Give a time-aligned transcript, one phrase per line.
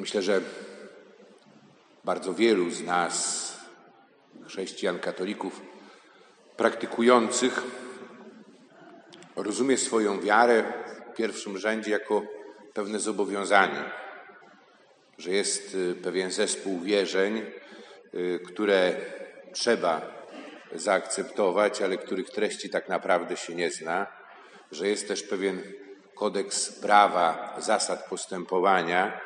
[0.00, 0.40] Myślę, że
[2.04, 3.56] bardzo wielu z nas,
[4.46, 5.60] chrześcijan, katolików,
[6.56, 7.62] praktykujących,
[9.36, 10.64] rozumie swoją wiarę
[11.12, 12.22] w pierwszym rzędzie jako
[12.74, 13.84] pewne zobowiązanie,
[15.18, 17.42] że jest y, pewien zespół wierzeń,
[18.14, 18.96] y, które
[19.52, 20.00] trzeba
[20.72, 24.06] zaakceptować, ale których treści tak naprawdę się nie zna,
[24.72, 25.62] że jest też pewien
[26.14, 29.20] kodeks prawa, zasad postępowania,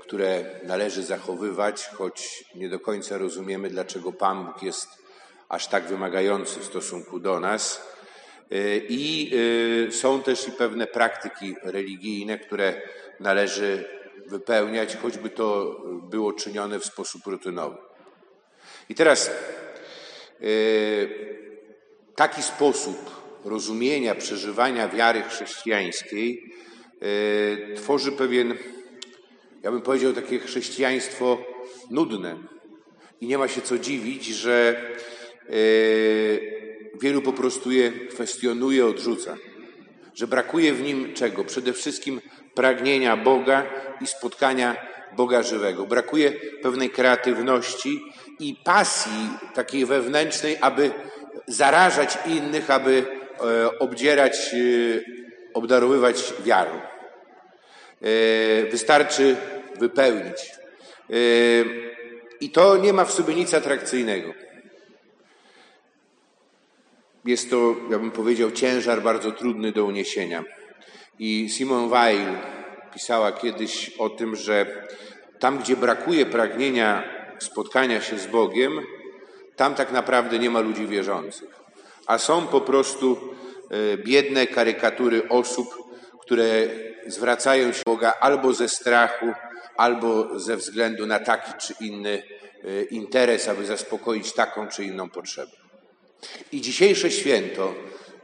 [0.00, 4.88] które należy zachowywać, choć nie do końca rozumiemy, dlaczego Pan Bóg jest
[5.48, 7.88] aż tak wymagający w stosunku do nas.
[8.52, 9.30] Y, I
[9.88, 12.82] y, są też i pewne praktyki religijne, które
[13.20, 13.88] należy
[14.26, 15.76] wypełniać, choćby to
[16.10, 17.76] było czynione w sposób rutynowy.
[18.88, 19.30] I teraz
[20.42, 21.36] y,
[22.14, 23.10] taki sposób
[23.44, 26.52] rozumienia, przeżywania wiary chrześcijańskiej
[27.76, 28.58] tworzy pewien
[29.62, 31.38] ja bym powiedział, takie chrześcijaństwo
[31.90, 32.36] nudne.
[33.20, 34.80] I nie ma się co dziwić, że
[35.46, 35.52] e,
[37.00, 39.36] wielu po prostu je kwestionuje, odrzuca.
[40.14, 41.44] Że brakuje w nim czego?
[41.44, 42.20] Przede wszystkim
[42.54, 43.66] pragnienia Boga
[44.00, 44.76] i spotkania
[45.16, 45.86] Boga żywego.
[45.86, 48.00] Brakuje pewnej kreatywności
[48.40, 50.90] i pasji takiej wewnętrznej, aby
[51.46, 53.04] zarażać innych, aby
[53.40, 54.58] e, obdzierać, e,
[55.54, 56.80] obdarowywać wiarą.
[58.02, 59.36] E, wystarczy
[59.78, 60.52] wypełnić.
[61.10, 61.14] E,
[62.40, 64.32] I to nie ma w sobie nic atrakcyjnego.
[67.24, 70.44] Jest to, ja bym powiedział, ciężar bardzo trudny do uniesienia.
[71.18, 72.36] I Simone Weil
[72.94, 74.66] pisała kiedyś o tym, że
[75.38, 77.02] tam, gdzie brakuje pragnienia
[77.38, 78.80] spotkania się z Bogiem,
[79.56, 81.48] tam tak naprawdę nie ma ludzi wierzących.
[82.06, 83.18] A są po prostu
[83.70, 85.87] e, biedne karykatury osób,
[86.28, 86.68] które
[87.06, 89.26] zwracają się Boga albo ze strachu,
[89.76, 92.22] albo ze względu na taki czy inny
[92.64, 95.52] e, interes, aby zaspokoić taką czy inną potrzebę.
[96.52, 97.74] I dzisiejsze święto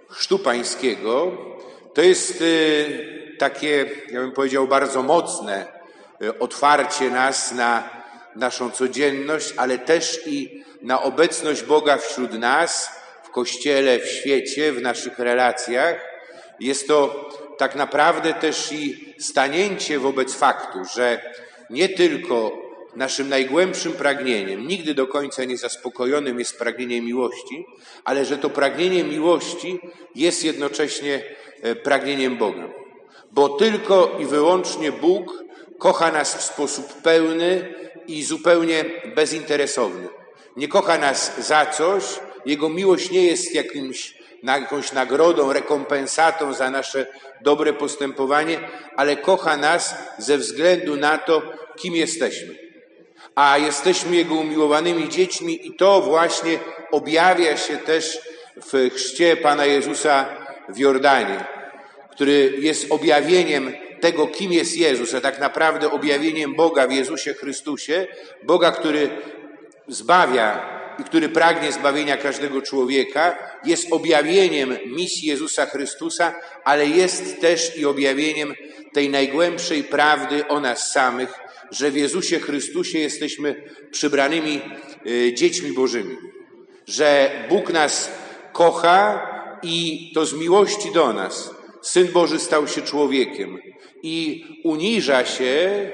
[0.09, 1.33] Chrztu Pańskiego
[1.95, 2.45] to jest e,
[3.37, 5.67] takie, ja bym powiedział, bardzo mocne
[6.23, 7.91] e, otwarcie nas na
[8.37, 12.91] naszą codzienność, ale też i na obecność Boga wśród nas,
[13.23, 16.15] w Kościele, w świecie, w naszych relacjach.
[16.61, 17.29] Jest to
[17.59, 21.35] tak naprawdę też i stanięcie wobec faktu, że
[21.71, 22.65] nie tylko
[22.97, 27.67] naszym najgłębszym pragnieniem, nigdy do końca niezaspokojonym jest pragnienie miłości,
[28.05, 29.79] ale że to pragnienie miłości
[30.15, 31.23] jest jednocześnie
[31.63, 32.69] e, pragnieniem Boga.
[33.33, 35.45] Bo tylko i wyłącznie Bóg
[35.79, 37.75] kocha nas w sposób pełny
[38.07, 38.85] i zupełnie
[39.17, 40.09] bezinteresowny.
[40.57, 42.05] Nie kocha nas za coś,
[42.47, 47.07] Jego miłość nie jest jakimś jakąś nagrodą, rekompensatą za nasze
[47.41, 48.61] dobre postępowanie,
[48.97, 51.43] ale kocha nas ze względu na to,
[51.77, 52.55] kim jesteśmy.
[53.35, 56.59] A jesteśmy Jego umiłowanymi dziećmi i to właśnie
[56.91, 58.19] objawia się też
[58.57, 60.27] w chrzcie Pana Jezusa
[60.69, 61.45] w Jordanie,
[62.11, 68.07] który jest objawieniem tego, kim jest Jezus, a tak naprawdę objawieniem Boga w Jezusie Chrystusie,
[68.43, 69.11] Boga, który
[69.89, 76.35] zbawia i który pragnie zbawienia każdego człowieka, jest objawieniem misji Jezusa Chrystusa,
[76.65, 78.55] ale jest też i objawieniem
[78.93, 81.35] tej najgłębszej prawdy o nas samych,
[81.71, 84.61] że w Jezusie Chrystusie jesteśmy przybranymi
[85.07, 86.17] y, dziećmi Bożymi,
[86.87, 88.11] że Bóg nas
[88.53, 89.31] kocha
[89.63, 91.51] i to z miłości do nas.
[91.83, 93.59] Syn Boży stał się człowiekiem
[94.03, 95.91] i uniża się,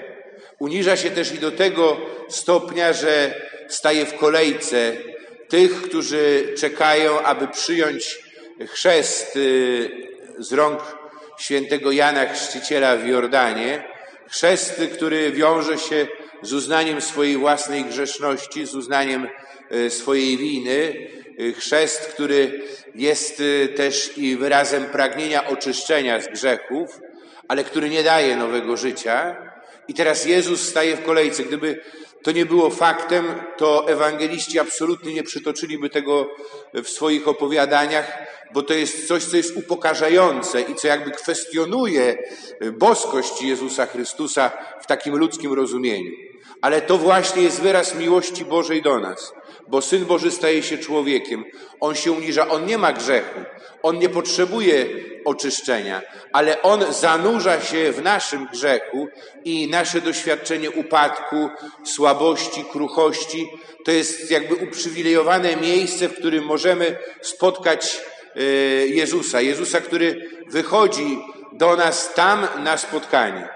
[0.58, 1.96] uniża się też i do tego
[2.28, 3.34] stopnia, że
[3.70, 4.92] staje w kolejce
[5.48, 8.18] tych, którzy czekają, aby przyjąć
[8.66, 9.90] chrzest y,
[10.38, 10.80] z rąk
[11.38, 13.84] świętego Jana Chrzciciela w Jordanie.
[14.28, 16.06] Chrzest, który wiąże się
[16.42, 19.28] z uznaniem swojej własnej grzeszności, z uznaniem
[19.72, 20.94] y, swojej winy.
[21.40, 22.62] Y, chrzest, który
[22.94, 23.42] jest
[23.76, 27.00] też i wyrazem pragnienia oczyszczenia z grzechów,
[27.48, 29.49] ale który nie daje nowego życia.
[29.90, 31.44] I teraz Jezus staje w kolejce.
[31.44, 31.80] Gdyby
[32.22, 36.30] to nie było faktem, to ewangeliści absolutnie nie przytoczyliby tego
[36.74, 38.18] w swoich opowiadaniach,
[38.54, 42.18] bo to jest coś, co jest upokarzające i co jakby kwestionuje
[42.72, 44.50] boskość Jezusa Chrystusa
[44.80, 46.29] w takim ludzkim rozumieniu.
[46.62, 49.32] Ale to właśnie jest wyraz miłości Bożej do nas
[49.70, 51.44] bo Syn Boży staje się człowiekiem.
[51.80, 53.40] On się uniża, on nie ma grzechu,
[53.82, 54.86] on nie potrzebuje
[55.24, 56.02] oczyszczenia,
[56.32, 59.08] ale on zanurza się w naszym grzechu
[59.44, 61.48] i nasze doświadczenie upadku,
[61.84, 63.50] słabości, kruchości
[63.84, 68.00] to jest jakby uprzywilejowane miejsce, w którym możemy spotkać
[68.36, 68.42] e,
[68.86, 69.40] Jezusa.
[69.40, 71.18] Jezusa, który wychodzi
[71.52, 73.48] do nas tam na spotkanie.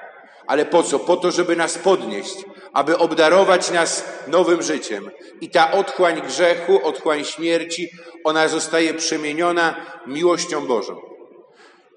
[0.47, 0.99] Ale po co?
[0.99, 2.35] Po to, żeby nas podnieść,
[2.75, 5.11] aby obdarować nas nowym życiem.
[5.41, 7.91] I ta otchłań grzechu, otchłań śmierci,
[8.25, 9.77] ona zostaje przemieniona
[10.07, 11.01] miłością Bożą.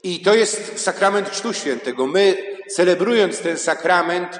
[0.03, 2.07] I to jest sakrament Chrztu Świętego.
[2.07, 2.38] My,
[2.69, 4.39] celebrując ten sakrament e,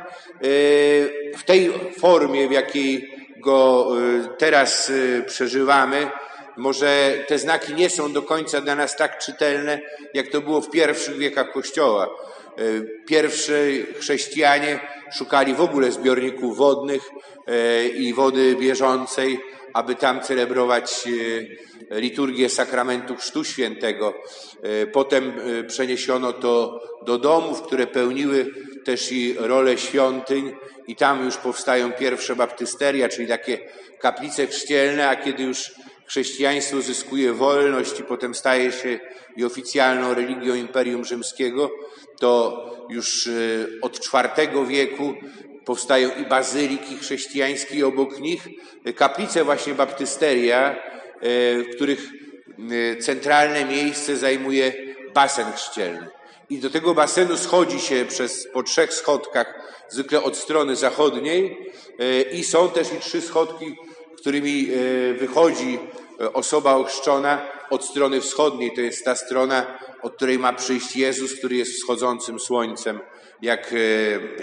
[1.38, 6.10] w tej formie, w jakiej go e, teraz e, przeżywamy,
[6.57, 9.80] może te znaki nie są do końca dla nas tak czytelne,
[10.13, 12.10] jak to było w pierwszych wiekach Kościoła.
[13.06, 14.80] Pierwsi chrześcijanie
[15.18, 17.09] szukali w ogóle zbiorników wodnych
[17.98, 19.39] i wody bieżącej,
[19.74, 21.04] aby tam celebrować
[21.92, 24.13] liturgię sakramentu Chrztu Świętego.
[24.63, 28.45] E, potem e, przeniesiono to do domów, które pełniły
[28.86, 30.56] też i rolę świątyń
[30.88, 33.59] i tam już powstają pierwsze baptysteria, czyli takie
[34.00, 35.71] kaplice chrzcielne, a kiedy już
[36.06, 39.00] chrześcijaństwo zyskuje wolność i potem staje się
[39.36, 41.71] i oficjalną religią Imperium Rzymskiego,
[42.19, 43.31] to już e,
[43.81, 45.14] od IV wieku
[45.66, 48.48] powstają i bazyliki chrześcijańskie obok nich,
[48.96, 50.75] kaplice właśnie baptysteria,
[51.22, 52.12] w których
[52.72, 54.74] Y, centralne miejsce zajmuje
[55.14, 56.08] basen chrzcielny.
[56.50, 59.54] I do tego basenu schodzi się przez, po trzech schodkach,
[59.90, 61.58] zwykle od strony zachodniej,
[62.02, 63.75] y, i są też i trzy schodki,
[64.18, 65.80] którymi y, wychodzi
[66.34, 68.74] osoba ochrzczona od strony wschodniej.
[68.75, 73.00] To jest ta strona, od której ma przyjść Jezus, który jest wschodzącym słońcem,
[73.42, 73.74] jak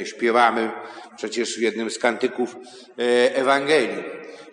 [0.05, 0.70] śpiewamy
[1.16, 2.56] przecież w jednym z kantyków
[3.34, 4.05] Ewangelii.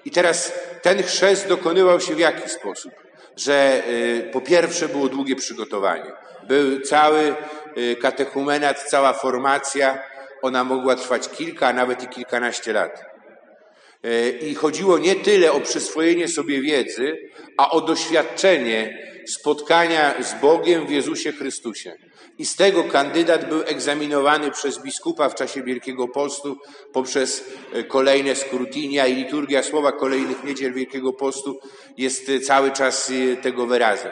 [0.06, 2.92] I teraz ten chrzest dokonywał się w jaki sposób?
[3.36, 6.12] że y, po pierwsze było długie przygotowanie.
[6.48, 7.36] Był cały
[8.02, 10.04] katechumenat, cała formacja,
[10.42, 13.06] ona mogła trwać kilka, a nawet i kilkanaście lat.
[14.42, 17.18] I chodziło nie tyle o przyswojenie sobie wiedzy,
[17.58, 21.94] a o doświadczenie spotkania z Bogiem w Jezusie Chrystusie.
[22.38, 26.58] I z tego kandydat był egzaminowany przez biskupa w czasie Wielkiego Postu
[26.94, 31.60] poprzez e, kolejne skrótinia i liturgia słowa kolejnych niedziel Wielkiego Postu
[31.98, 34.12] jest e, cały czas e, tego wyrazem.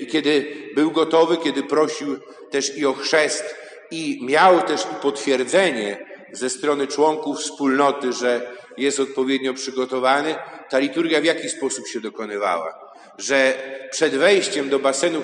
[0.00, 2.16] I kiedy był gotowy, kiedy prosił
[2.50, 3.54] też i o chrzest
[3.90, 10.34] i miał też i potwierdzenie ze strony członków wspólnoty, że jest odpowiednio przygotowany,
[10.70, 12.91] ta liturgia w jaki sposób się dokonywała?
[13.18, 13.54] Że
[13.90, 15.22] przed wejściem do basenu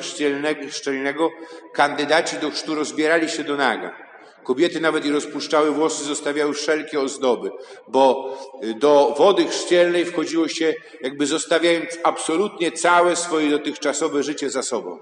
[0.70, 1.30] chrzcielnego
[1.74, 4.08] kandydaci do chrztu rozbierali się do naga.
[4.44, 7.50] Kobiety nawet i rozpuszczały włosy, zostawiały wszelkie ozdoby,
[7.88, 14.62] bo y, do wody chrzcielnej wchodziło się jakby zostawiając absolutnie całe swoje dotychczasowe życie za
[14.62, 14.98] sobą.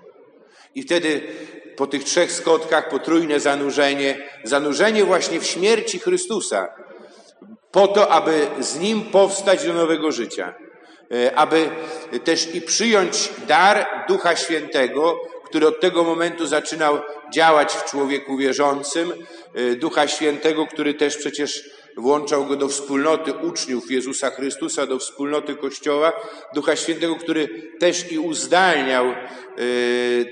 [0.75, 1.21] I wtedy
[1.77, 6.69] po tych trzech skotkach potrójne zanurzenie, zanurzenie właśnie w śmierci Chrystusa,
[7.71, 10.55] po to, aby z Nim powstać do nowego życia.
[11.11, 11.69] E, aby
[12.25, 16.99] też i przyjąć dar Ducha Świętego, który od tego momentu zaczynał
[17.33, 19.13] działać w człowieku wierzącym,
[19.55, 25.55] e, Ducha Świętego, który też przecież włączał go do wspólnoty uczniów Jezusa Chrystusa, do wspólnoty
[25.55, 26.13] Kościoła,
[26.55, 29.15] Ducha Świętego, który też i uzdalniał e,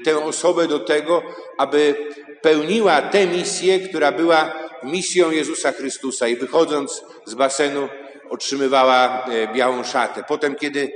[0.04, 1.22] tę osobę do tego,
[1.58, 1.94] aby
[2.42, 6.28] pełniła tę misję, która była misją Jezusa Chrystusa.
[6.28, 7.88] I wychodząc z basenu
[8.30, 10.24] otrzymywała e, białą szatę.
[10.28, 10.92] Potem, kiedy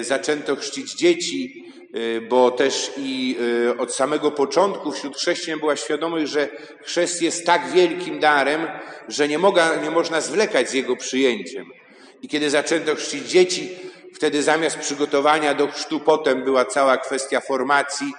[0.00, 1.64] e, zaczęto chrzcić dzieci,
[1.94, 3.36] e, bo też i
[3.78, 6.48] od samego początku wśród chrześcijan była świadomość, że
[6.82, 8.66] chrzest jest tak wielkim darem,
[9.08, 11.66] że nie, moga, nie można zwlekać z jego przyjęciem.
[12.22, 13.68] I kiedy zaczęto chrzcić dzieci,
[14.14, 18.12] wtedy zamiast przygotowania do chrztu potem była cała kwestia formacji.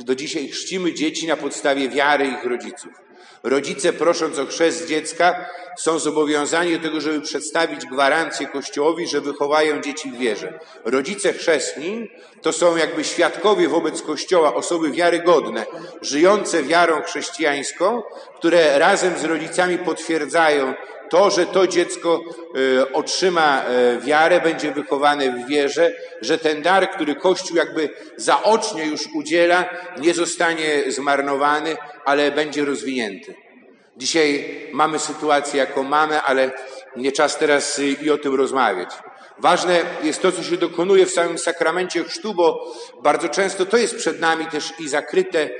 [0.00, 3.09] Do dzisiaj chrzcimy dzieci na podstawie wiary ich rodziców.
[3.42, 5.46] Rodzice, prosząc o chrzest dziecka,
[5.78, 10.58] są zobowiązani do tego, żeby przedstawić gwarancję Kościołowi, że wychowają dzieci w wierze.
[10.84, 12.10] Rodzice chrzestni
[12.42, 15.66] to są jakby świadkowie wobec Kościoła, osoby wiarygodne,
[16.02, 18.02] żyjące wiarą chrześcijańską,
[18.36, 20.74] które razem z rodzicami potwierdzają
[21.10, 22.20] to, że to dziecko
[22.80, 28.86] e, otrzyma e, wiarę, będzie wychowane w wierze, że ten dar, który Kościół jakby zaocznie
[28.86, 29.64] już udziela,
[29.98, 33.34] nie zostanie zmarnowany, ale będzie rozwinięty.
[33.96, 36.50] Dzisiaj mamy sytuację, jaką mamy, ale
[36.96, 38.90] nie czas teraz i o tym rozmawiać.
[39.38, 43.96] Ważne jest to, co się dokonuje w samym sakramencie chrztu, bo bardzo często to jest
[43.96, 45.50] przed nami też i zakryte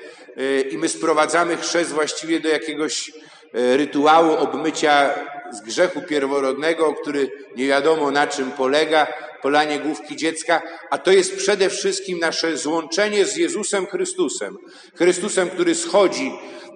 [0.71, 3.13] i my sprowadzamy chrzest właściwie do jakiegoś
[3.53, 5.11] rytuału obmycia
[5.53, 9.07] z grzechu pierworodnego, który nie wiadomo na czym polega,
[9.43, 14.57] polanie główki dziecka, a to jest przede wszystkim nasze złączenie z Jezusem Chrystusem.
[14.95, 16.33] Chrystusem, który schodzi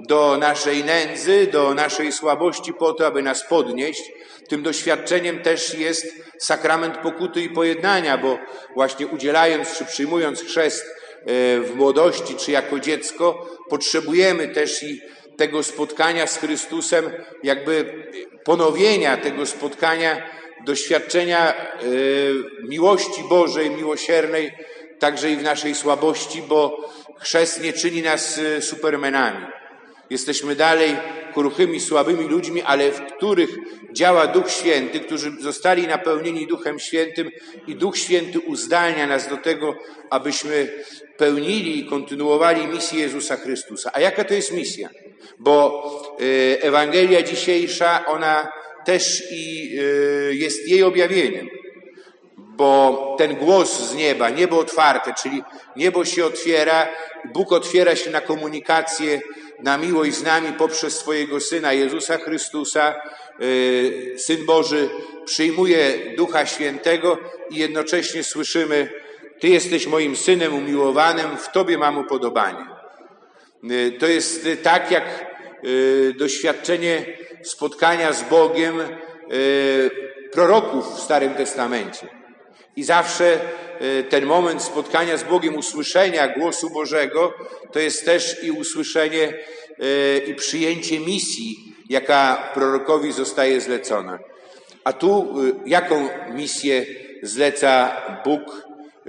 [0.09, 4.13] do naszej nędzy, do naszej słabości po to, aby nas podnieść.
[4.49, 6.07] Tym doświadczeniem też jest
[6.39, 8.39] sakrament pokuty i pojednania, bo
[8.75, 15.01] właśnie udzielając czy przyjmując chrzest e, w młodości czy jako dziecko, potrzebujemy też i
[15.37, 17.11] tego spotkania z Chrystusem,
[17.43, 18.05] jakby
[18.45, 20.31] ponowienia tego spotkania,
[20.65, 22.35] doświadczenia y,
[22.69, 24.53] miłości Bożej, miłosiernej,
[24.99, 29.47] także i w naszej słabości, bo chrzest nie czyni nas y, supermenami.
[30.11, 30.97] Jesteśmy dalej
[31.35, 33.51] kruchymi, słabymi ludźmi, ale w których
[33.93, 37.31] działa Duch Święty, którzy zostali napełnieni Duchem Świętym
[37.67, 39.75] i Duch Święty uzdalnia nas do tego,
[40.11, 40.69] abyśmy
[41.17, 43.91] pełnili i kontynuowali misję Jezusa Chrystusa.
[43.93, 44.89] A jaka to jest misja?
[45.39, 45.85] Bo
[46.21, 48.53] y, Ewangelia dzisiejsza, ona
[48.85, 51.49] też i y, jest jej objawieniem.
[52.37, 55.43] Bo ten głos z nieba, niebo otwarte, czyli
[55.77, 56.89] niebo się otwiera,
[57.33, 59.21] Bóg otwiera się na komunikację,
[59.63, 62.95] na miłość z nami poprzez swojego Syna Jezusa Chrystusa.
[63.43, 64.89] Y, Syn Boży
[65.25, 67.19] przyjmuje Ducha Świętego
[67.51, 68.89] i jednocześnie słyszymy,
[69.41, 72.67] Ty jesteś moim Synem umiłowanym, w Tobie mam upodobanie.
[73.71, 75.35] Y, to jest tak jak
[76.19, 77.07] doświadczenie
[77.43, 78.75] spotkania z Bogiem
[80.33, 82.24] proroków w Starym Testamencie.
[82.77, 83.41] I zawsze
[84.09, 87.33] ten moment spotkania z Bogiem, usłyszenia głosu Bożego,
[87.73, 89.35] to jest też i usłyszenie
[90.27, 94.19] i przyjęcie misji, jaka prorokowi zostaje zlecona.
[94.85, 95.35] A tu
[95.67, 96.87] jaką misję
[97.23, 98.67] zleca Bóg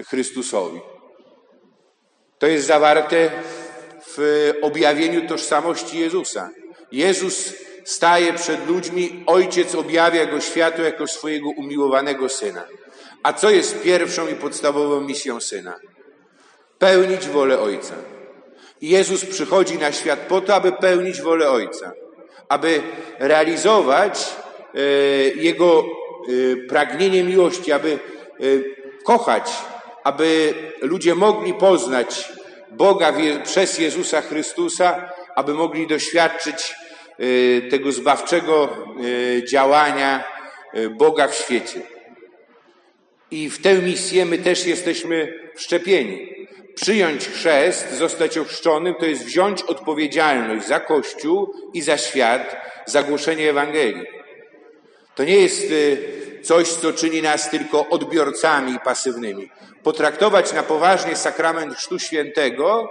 [0.09, 0.79] Chrystusowi?
[2.39, 3.31] To jest zawarte
[4.07, 6.49] w objawieniu tożsamości Jezusa.
[6.91, 7.53] Jezus
[7.85, 12.63] staje przed ludźmi, ojciec objawia go światu jako swojego umiłowanego syna.
[13.25, 15.79] A co jest pierwszą i podstawową misją syna?
[16.79, 17.93] Pełnić wolę ojca.
[18.81, 21.91] Jezus przychodzi na świat po to, aby pełnić wolę ojca,
[22.49, 22.81] aby
[23.19, 24.35] realizować
[24.73, 24.79] e,
[25.35, 25.85] jego e,
[26.67, 27.97] pragnienie miłości, aby e,
[29.03, 29.51] kochać,
[30.03, 32.33] aby ludzie mogli poznać
[32.71, 33.13] Boga
[33.43, 36.75] przez Jezusa Chrystusa, aby mogli doświadczyć
[37.69, 38.69] tego zbawczego
[39.47, 40.23] działania
[40.89, 41.94] Boga w świecie.
[43.35, 46.47] I w tę misję my też jesteśmy wszczepieni.
[46.75, 53.49] Przyjąć chrzest, zostać ochrzczonym, to jest wziąć odpowiedzialność za Kościół i za świat, za głoszenie
[53.49, 54.05] Ewangelii.
[55.15, 55.73] To nie jest
[56.43, 59.49] coś, co czyni nas tylko odbiorcami pasywnymi.
[59.83, 62.89] Potraktować na poważnie sakrament Chrztu Świętego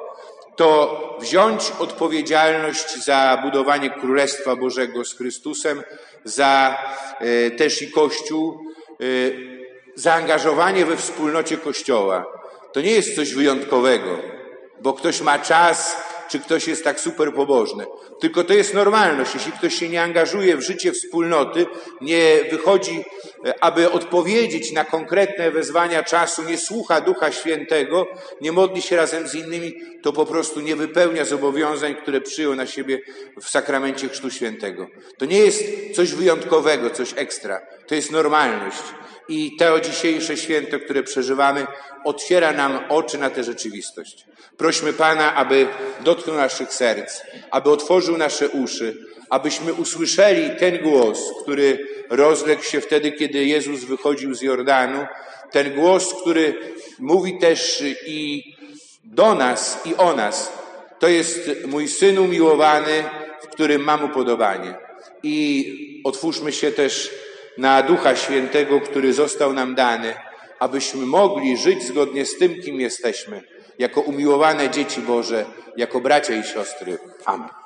[0.56, 5.82] to wziąć odpowiedzialność za budowanie Królestwa Bożego z Chrystusem,
[6.24, 6.78] za
[7.20, 8.60] e, też i Kościół,
[9.00, 9.54] e,
[9.94, 12.26] zaangażowanie we wspólnocie Kościoła.
[12.72, 14.18] To nie jest coś wyjątkowego,
[14.80, 15.96] bo ktoś ma czas,
[16.28, 17.86] czy ktoś jest tak super pobożny.
[18.20, 19.34] Tylko to jest normalność.
[19.34, 21.66] Jeśli ktoś się nie angażuje w życie wspólnoty,
[22.00, 23.04] nie wychodzi,
[23.46, 28.06] e, aby odpowiedzieć na konkretne wezwania czasu, nie słucha Ducha Świętego,
[28.40, 32.66] nie modli się razem z innymi, to po prostu nie wypełnia zobowiązań, które przyjął na
[32.66, 33.00] siebie
[33.40, 34.86] w sakramencie Chrztu Świętego.
[35.18, 37.60] To nie jest coś wyjątkowego, coś ekstra.
[37.86, 38.82] To jest normalność.
[39.28, 41.66] I to dzisiejsze święto, które przeżywamy,
[42.04, 44.26] otwiera nam oczy na tę rzeczywistość.
[44.56, 45.66] Prośmy Pana, aby
[46.00, 48.96] dotknął naszych serc, aby otworzył nasze uszy,
[49.30, 55.06] abyśmy usłyszeli ten głos, który rozległ się wtedy, kiedy Jezus wychodził z Jordanu,
[55.50, 56.54] ten głos, który
[56.98, 58.42] mówi też i
[59.04, 60.52] do nas, i o nas.
[60.98, 63.04] To jest mój syn umiłowany,
[63.42, 64.74] w którym mam upodobanie.
[65.22, 67.10] I otwórzmy się też
[67.58, 70.14] na Ducha Świętego, który został nam dany,
[70.58, 73.42] abyśmy mogli żyć zgodnie z tym, kim jesteśmy,
[73.78, 75.44] jako umiłowane dzieci Boże,
[75.76, 76.98] jako bracia i siostry.
[77.24, 77.63] Amen.